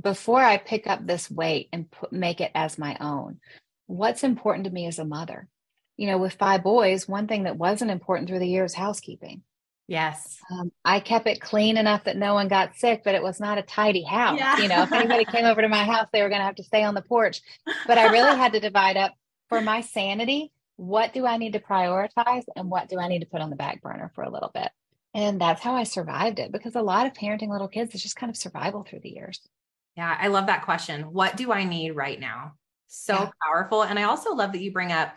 [0.00, 3.40] Before I pick up this weight and put, make it as my own,
[3.86, 5.48] what's important to me as a mother?
[5.96, 9.42] You know, with five boys, one thing that wasn't important through the years housekeeping
[9.92, 10.40] Yes.
[10.50, 13.58] Um, I kept it clean enough that no one got sick, but it was not
[13.58, 14.38] a tidy house.
[14.38, 14.56] Yeah.
[14.56, 16.64] You know, if anybody came over to my house, they were going to have to
[16.64, 17.42] stay on the porch.
[17.86, 19.12] But I really had to divide up
[19.50, 20.50] for my sanity.
[20.76, 23.56] What do I need to prioritize and what do I need to put on the
[23.56, 24.70] back burner for a little bit?
[25.12, 28.16] And that's how I survived it because a lot of parenting little kids is just
[28.16, 29.40] kind of survival through the years.
[29.94, 31.12] Yeah, I love that question.
[31.12, 32.54] What do I need right now?
[32.88, 33.30] So yeah.
[33.46, 33.82] powerful.
[33.82, 35.12] And I also love that you bring up,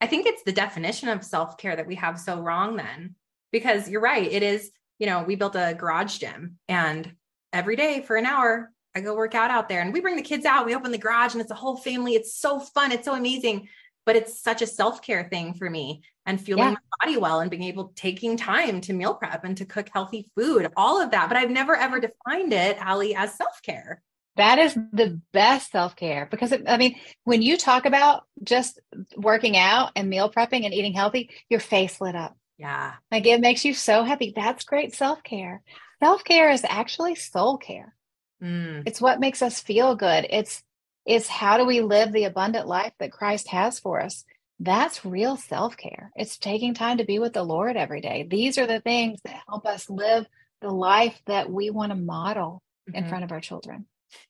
[0.00, 3.14] I think it's the definition of self care that we have so wrong then
[3.52, 4.30] because you're right.
[4.30, 7.14] It is, you know, we built a garage gym and
[7.52, 10.22] every day for an hour, I go work out out there and we bring the
[10.22, 10.66] kids out.
[10.66, 12.14] We open the garage and it's a whole family.
[12.14, 12.92] It's so fun.
[12.92, 13.68] It's so amazing.
[14.06, 16.70] But it's such a self care thing for me and fueling yeah.
[16.70, 20.28] my body well and being able taking time to meal prep and to cook healthy
[20.36, 21.28] food, all of that.
[21.28, 24.02] But I've never ever defined it, Alli, as self care.
[24.36, 28.80] That is the best self care because it, I mean, when you talk about just
[29.16, 32.36] working out and meal prepping and eating healthy, your face lit up.
[32.60, 32.92] Yeah.
[33.10, 34.32] Like it makes you so happy.
[34.36, 35.62] That's great self care.
[36.00, 37.94] Self care is actually soul care.
[38.42, 38.84] Mm.
[38.86, 40.26] It's what makes us feel good.
[40.30, 40.62] It's
[41.04, 44.24] it's how do we live the abundant life that Christ has for us?
[44.60, 46.12] that's real self care.
[46.14, 48.26] It's taking time to be with the Lord every day.
[48.30, 50.26] These are the things that help us live
[50.60, 52.98] the life that we want to model mm-hmm.
[52.98, 53.86] in front of our children.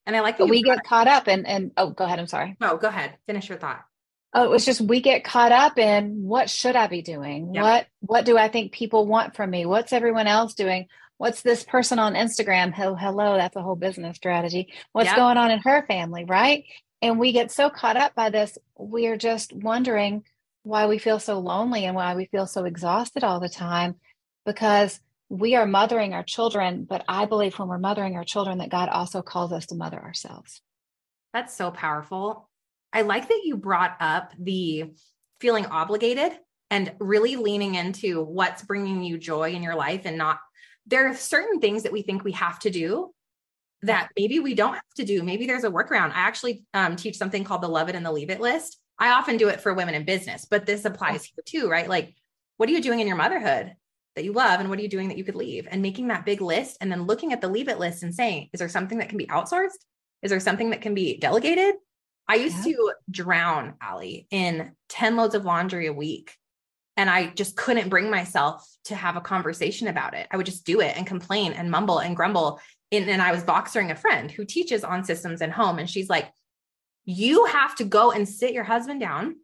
[0.06, 2.20] And I like that we get caught up and and oh, go ahead.
[2.20, 2.56] I'm sorry.
[2.60, 3.16] No, go ahead.
[3.26, 3.82] Finish your thought.
[4.32, 7.54] Oh, it was just we get caught up in what should I be doing?
[7.54, 7.62] Yep.
[7.62, 9.66] What what do I think people want from me?
[9.66, 10.86] What's everyone else doing?
[11.16, 12.72] What's this person on Instagram?
[12.78, 14.72] Oh, hello, that's a whole business strategy.
[14.92, 15.16] What's yep.
[15.16, 16.64] going on in her family, right?
[17.02, 20.24] And we get so caught up by this, we're just wondering
[20.62, 23.96] why we feel so lonely and why we feel so exhausted all the time
[24.44, 26.84] because we are mothering our children.
[26.84, 29.98] But I believe when we're mothering our children, that God also calls us to mother
[29.98, 30.60] ourselves.
[31.32, 32.49] That's so powerful.
[32.92, 34.92] I like that you brought up the
[35.40, 36.32] feeling obligated
[36.70, 40.38] and really leaning into what's bringing you joy in your life and not
[40.86, 43.12] there are certain things that we think we have to do
[43.82, 45.22] that maybe we don't have to do.
[45.22, 46.10] Maybe there's a workaround.
[46.10, 48.78] I actually um, teach something called the love it and the leave it list.
[48.98, 51.88] I often do it for women in business, but this applies here too, right?
[51.88, 52.14] Like,
[52.58, 53.72] what are you doing in your motherhood
[54.16, 54.60] that you love?
[54.60, 55.66] And what are you doing that you could leave?
[55.70, 58.50] And making that big list and then looking at the leave it list and saying,
[58.52, 59.78] is there something that can be outsourced?
[60.22, 61.76] Is there something that can be delegated?
[62.28, 62.74] I used yeah.
[62.74, 66.36] to drown, Alli, in 10 loads of laundry a week.
[66.96, 70.26] And I just couldn't bring myself to have a conversation about it.
[70.30, 72.60] I would just do it and complain and mumble and grumble
[72.92, 75.78] and, and I was voxering a friend who teaches on systems and home.
[75.78, 76.30] And she's like,
[77.04, 79.36] you have to go and sit your husband down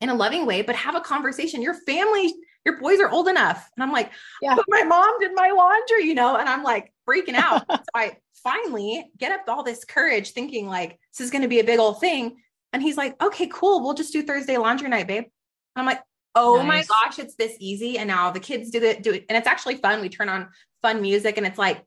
[0.00, 1.62] in a loving way, but have a conversation.
[1.62, 2.34] Your family,
[2.66, 3.70] your boys are old enough.
[3.76, 4.10] And I'm like,
[4.42, 4.56] yeah.
[4.56, 7.64] but my mom did my laundry, you know, and I'm like freaking out.
[7.70, 11.60] so I finally get up all this courage thinking like, this is going to be
[11.60, 12.36] a big old thing.
[12.72, 13.82] And he's like, okay, cool.
[13.82, 15.22] We'll just do Thursday laundry night, babe.
[15.22, 15.30] And
[15.76, 16.02] I'm like,
[16.34, 16.88] oh nice.
[16.88, 17.98] my gosh, it's this easy.
[17.98, 19.26] And now the kids do it, do it.
[19.28, 20.00] And it's actually fun.
[20.00, 20.48] We turn on
[20.82, 21.84] fun music and it's like,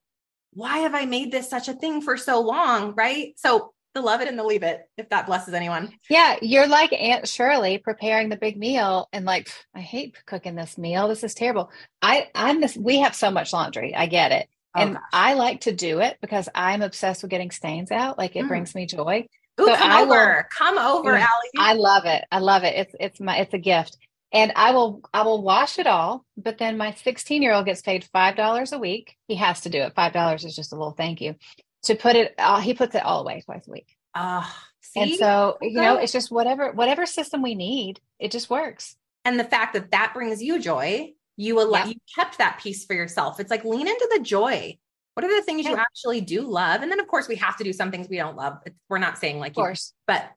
[0.53, 2.95] why have I made this such a thing for so long?
[2.95, 3.33] Right.
[3.37, 5.91] So the love it and the leave it, if that blesses anyone.
[6.09, 6.37] Yeah.
[6.41, 11.07] You're like Aunt Shirley preparing the big meal and like, I hate cooking this meal.
[11.07, 11.71] This is terrible.
[12.01, 13.95] I, I'm this, we have so much laundry.
[13.95, 14.47] I get it.
[14.75, 15.03] Oh, and gosh.
[15.11, 18.17] I like to do it because I'm obsessed with getting stains out.
[18.17, 18.47] Like it mm.
[18.47, 19.27] brings me joy.
[19.59, 20.09] Ooh, so come I over.
[20.09, 21.49] Will, come over, Alli.
[21.57, 22.23] I love it.
[22.31, 22.75] I love it.
[22.75, 23.97] It's it's my it's a gift
[24.31, 26.23] and I will I will wash it all.
[26.37, 29.17] But then my 16 year old gets paid five dollars a week.
[29.27, 29.95] He has to do it.
[29.95, 31.35] Five dollars is just a little thank you
[31.83, 32.35] to put it.
[32.37, 33.95] Uh, he puts it all away twice a week.
[34.15, 34.65] Ah,
[34.95, 37.99] uh, and so you know it's just whatever whatever system we need.
[38.19, 38.95] It just works.
[39.25, 41.87] And the fact that that brings you joy, you will yep.
[41.87, 43.39] you kept that piece for yourself.
[43.39, 44.77] It's like lean into the joy.
[45.13, 45.71] What are the things yeah.
[45.71, 46.81] you actually do love?
[46.81, 48.57] And then of course we have to do some things we don't love.
[48.87, 50.31] We're not saying like, of course, you, but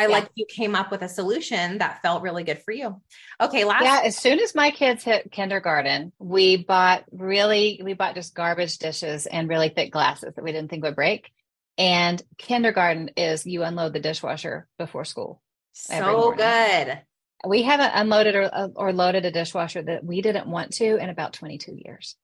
[0.00, 0.08] I yeah.
[0.08, 3.02] like you came up with a solution that felt really good for you.
[3.38, 8.14] Okay, last Yeah, as soon as my kids hit kindergarten, we bought really we bought
[8.14, 11.30] just garbage dishes and really thick glasses that we didn't think would break.
[11.76, 15.42] And kindergarten is you unload the dishwasher before school.
[15.72, 17.02] So good.
[17.46, 21.34] We haven't unloaded or, or loaded a dishwasher that we didn't want to in about
[21.34, 22.16] 22 years.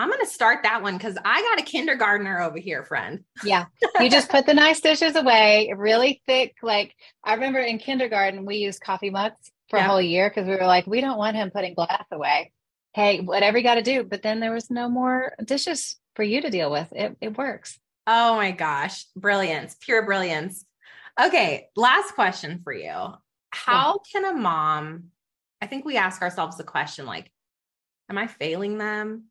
[0.00, 3.22] I'm going to start that one because I got a kindergartner over here, friend.
[3.44, 3.66] Yeah.
[4.00, 6.54] You just put the nice dishes away, really thick.
[6.62, 9.84] Like I remember in kindergarten, we used coffee mugs for yeah.
[9.84, 12.50] a whole year because we were like, we don't want him putting glass away.
[12.94, 14.02] Hey, whatever you got to do.
[14.02, 16.88] But then there was no more dishes for you to deal with.
[16.92, 17.78] It, it works.
[18.06, 19.04] Oh my gosh.
[19.14, 20.64] Brilliance, pure brilliance.
[21.22, 21.68] Okay.
[21.76, 22.94] Last question for you.
[23.50, 24.20] How yeah.
[24.22, 25.10] can a mom,
[25.60, 27.30] I think we ask ourselves the question like,
[28.08, 29.24] am I failing them?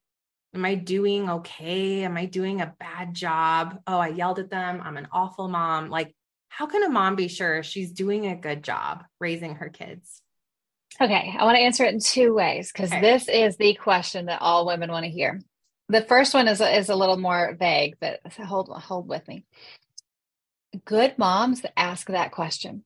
[0.53, 2.03] Am I doing okay?
[2.03, 3.79] Am I doing a bad job?
[3.85, 4.81] Oh, I yelled at them.
[4.83, 5.89] I'm an awful mom.
[5.89, 6.15] Like,
[6.47, 10.21] how can a mom be sure she's doing a good job raising her kids?
[10.99, 12.99] Okay, I want to answer it in two ways because okay.
[12.99, 15.39] this is the question that all women want to hear.
[15.88, 19.45] The first one is is a little more vague, but hold hold with me.
[20.85, 22.83] Good moms ask that question.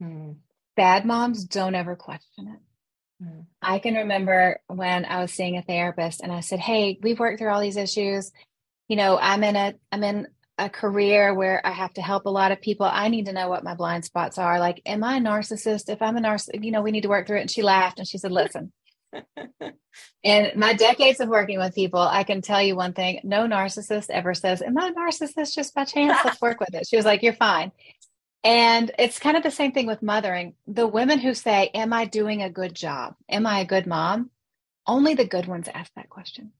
[0.00, 0.32] Hmm.
[0.76, 2.60] Bad moms don't ever question it.
[3.22, 3.46] Mm.
[3.62, 7.38] I can remember when I was seeing a therapist and I said, Hey, we've worked
[7.38, 8.32] through all these issues.
[8.88, 10.26] You know, I'm in a I'm in
[10.58, 12.86] a career where I have to help a lot of people.
[12.86, 14.58] I need to know what my blind spots are.
[14.58, 15.90] Like, am I a narcissist?
[15.90, 17.42] If I'm a narcissist, you know, we need to work through it.
[17.42, 18.72] And she laughed and she said, Listen.
[20.24, 24.10] and my decades of working with people, I can tell you one thing no narcissist
[24.10, 26.18] ever says, Am I a narcissist just by chance?
[26.24, 26.86] Let's work with it.
[26.86, 27.72] She was like, You're fine.
[28.46, 30.54] And it's kind of the same thing with mothering.
[30.68, 33.16] The women who say, Am I doing a good job?
[33.28, 34.30] Am I a good mom?
[34.86, 36.52] Only the good ones ask that question.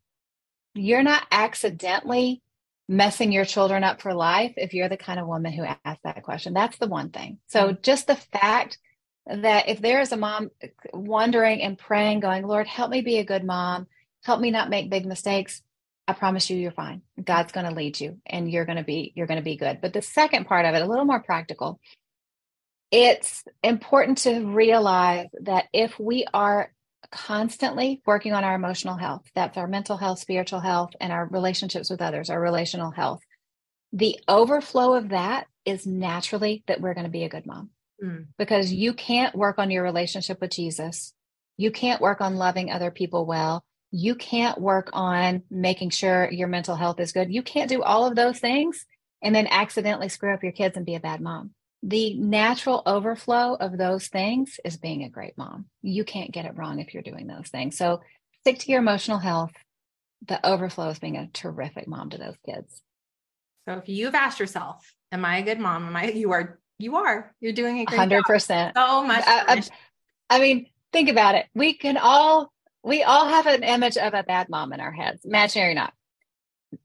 [0.75, 2.43] You're not accidentally
[2.89, 6.25] messing your children up for life if you're the kind of woman who asks that
[6.25, 6.55] question.
[6.55, 7.39] That's the one thing.
[7.47, 7.83] So mm-hmm.
[7.83, 8.79] just the fact
[9.29, 10.51] that if there is a mom
[10.93, 13.87] wondering and praying, going, Lord, help me be a good mom,
[14.25, 15.63] help me not make big mistakes,
[16.09, 17.03] I promise you, you're fine.
[17.23, 19.81] God's going to lead you and you're going to be, you're going to be good.
[19.81, 21.81] But the second part of it, a little more practical.
[22.91, 26.73] it's important to realize that if we are
[27.11, 31.91] constantly working on our emotional health, that's our mental health, spiritual health, and our relationships
[31.91, 33.21] with others, our relational health,
[33.93, 37.71] the overflow of that is naturally that we're going to be a good mom.
[38.03, 38.27] Mm.
[38.39, 41.13] Because you can't work on your relationship with Jesus.
[41.57, 43.65] You can't work on loving other people well.
[43.99, 47.33] You can't work on making sure your mental health is good.
[47.33, 48.85] You can't do all of those things
[49.23, 53.55] and then accidentally screw up your kids and be a bad mom the natural overflow
[53.55, 55.67] of those things is being a great mom.
[55.83, 57.77] You can't get it wrong if you're doing those things.
[57.77, 58.01] So
[58.41, 59.53] stick to your emotional health.
[60.27, 62.83] The overflow is being a terrific mom to those kids.
[63.69, 65.87] So if you've asked yourself, am I a good mom?
[65.87, 68.49] Am I, you are, you are, you're doing a great 100%.
[68.49, 68.73] Job.
[68.75, 69.25] So much.
[69.25, 71.47] I, I, I mean, think about it.
[71.55, 72.53] We can all,
[72.87, 75.93] we all have an image of a bad mom in our heads, imaginary or not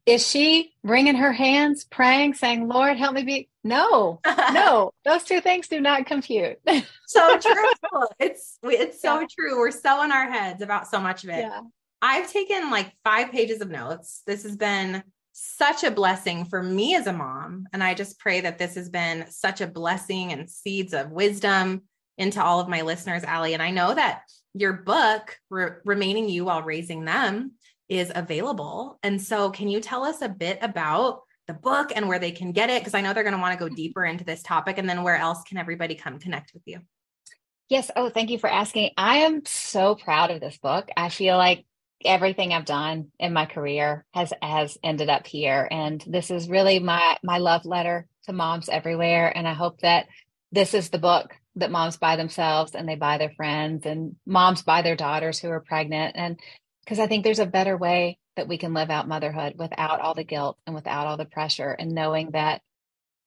[0.05, 3.49] is she wringing her hands, praying, saying, Lord, help me be?
[3.63, 4.19] No,
[4.53, 6.57] no, those two things do not compute.
[7.07, 8.07] so true.
[8.19, 9.27] It's it's so yeah.
[9.37, 9.59] true.
[9.59, 11.39] We're so in our heads about so much of it.
[11.39, 11.61] Yeah.
[12.01, 14.23] I've taken like five pages of notes.
[14.25, 17.67] This has been such a blessing for me as a mom.
[17.71, 21.83] And I just pray that this has been such a blessing and seeds of wisdom
[22.17, 23.53] into all of my listeners, Alli.
[23.53, 27.53] And I know that your book, Re- Remaining You While Raising Them,
[27.89, 28.99] is available.
[29.03, 32.51] And so, can you tell us a bit about the book and where they can
[32.51, 32.81] get it?
[32.81, 33.75] Because I know they're going to want to go mm-hmm.
[33.75, 34.77] deeper into this topic.
[34.77, 36.79] And then, where else can everybody come connect with you?
[37.69, 37.91] Yes.
[37.95, 38.91] Oh, thank you for asking.
[38.97, 40.89] I am so proud of this book.
[40.95, 41.65] I feel like
[42.03, 46.79] everything I've done in my career has has ended up here, and this is really
[46.79, 49.31] my my love letter to moms everywhere.
[49.35, 50.07] And I hope that
[50.51, 54.61] this is the book that moms buy themselves and they buy their friends and moms
[54.61, 56.39] buy their daughters who are pregnant and
[56.83, 60.13] because I think there's a better way that we can live out motherhood without all
[60.13, 62.61] the guilt and without all the pressure and knowing that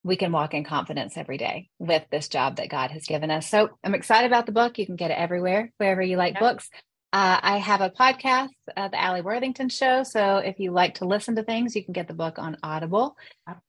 [0.02, 3.48] we can walk in confidence every day with this job that God has given us.
[3.48, 4.78] So I'm excited about the book.
[4.78, 6.68] You can get it everywhere, wherever you like books.
[7.12, 10.02] Uh, I have a podcast, uh, the Alli Worthington Show.
[10.02, 13.16] So if you like to listen to things, you can get the book on Audible.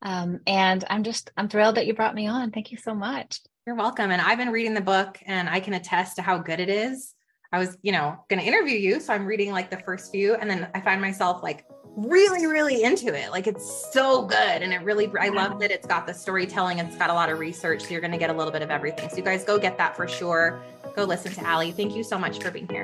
[0.01, 2.51] Um, and I'm just, I'm thrilled that you brought me on.
[2.51, 3.39] Thank you so much.
[3.65, 4.11] You're welcome.
[4.11, 7.15] And I've been reading the book and I can attest to how good it is.
[7.51, 8.99] I was, you know, going to interview you.
[8.99, 11.65] So I'm reading like the first few and then I find myself like
[11.97, 13.31] really, really into it.
[13.31, 14.61] Like it's so good.
[14.61, 16.79] And it really, I love that it's got the storytelling.
[16.79, 17.81] And it's got a lot of research.
[17.81, 19.09] So you're going to get a little bit of everything.
[19.09, 20.61] So you guys go get that for sure.
[20.95, 21.71] Go listen to Alli.
[21.71, 22.83] Thank you so much for being here.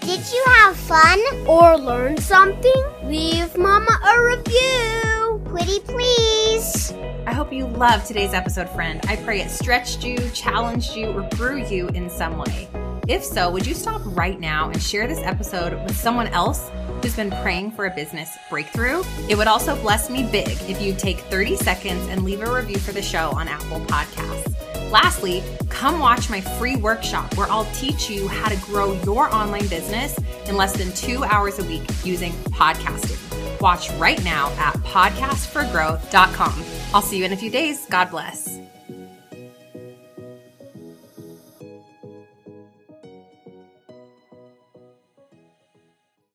[0.00, 2.84] Did you have fun or learn something?
[3.04, 5.19] Leave Mama a review.
[5.50, 6.92] Please.
[7.26, 9.00] I hope you loved today's episode, friend.
[9.08, 12.68] I pray it stretched you, challenged you, or grew you in some way.
[13.08, 16.70] If so, would you stop right now and share this episode with someone else
[17.02, 19.02] who's been praying for a business breakthrough?
[19.28, 22.78] It would also bless me big if you take 30 seconds and leave a review
[22.78, 24.90] for the show on Apple Podcasts.
[24.92, 29.66] Lastly, come watch my free workshop where I'll teach you how to grow your online
[29.68, 33.29] business in less than two hours a week using podcasting.
[33.60, 36.64] Watch right now at podcastforgrowth.com.
[36.94, 37.86] I'll see you in a few days.
[37.86, 38.60] God bless.